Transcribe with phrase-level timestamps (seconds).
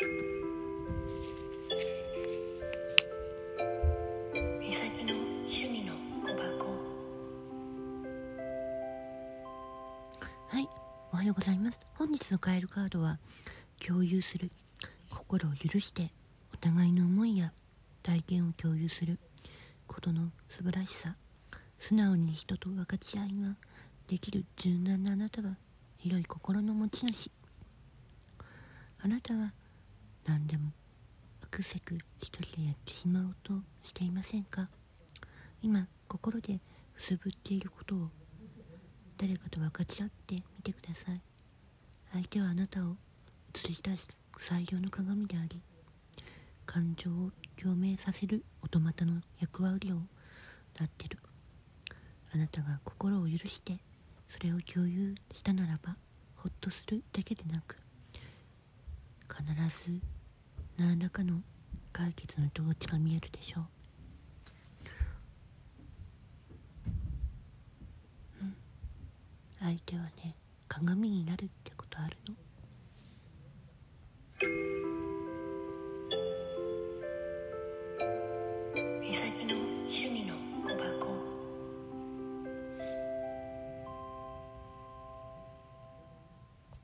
[0.00, 0.04] は
[10.60, 10.68] い、
[11.12, 11.80] おはようございます。
[11.94, 13.18] 本日のカエルカードは
[13.84, 14.52] 共有する
[15.10, 16.12] 心を許して
[16.54, 17.52] お互いの思いや
[18.04, 19.18] 体験を共有する
[19.88, 21.16] ことの素晴らしさ
[21.80, 23.56] 素直に人と分かち合いが
[24.06, 25.56] できる柔軟なあなたは
[25.96, 27.32] 広い心の持ち主
[29.02, 29.52] あなたは
[30.28, 30.72] 何でも
[31.42, 34.68] あくせく一人でやってしまおうとしていませんか？
[35.62, 36.60] 今心で
[36.94, 38.10] くすぶっていることを
[39.16, 41.20] 誰かと分かち合ってみてください。
[42.12, 42.96] 相手はあなたを
[43.54, 45.62] 映し出す最良の鏡であり
[46.66, 49.96] 感情を共鳴させるオトマタの役割を
[50.78, 51.18] なってる。
[52.34, 53.78] あなたが心を許して
[54.28, 55.96] それを共有したならば
[56.36, 57.78] ほっとするだけでなく
[59.34, 60.00] 必ず
[60.78, 61.40] 何らかの
[61.92, 63.64] 解決の統治が見えるでしょう、
[68.42, 68.56] うん、
[69.58, 70.36] 相手はね
[70.68, 72.34] 鏡になるってことあるの？
[79.02, 79.56] 美の
[79.88, 80.17] 趣味